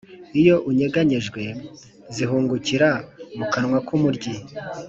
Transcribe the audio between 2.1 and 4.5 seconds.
zihungukira mu kanwa k’umuryi.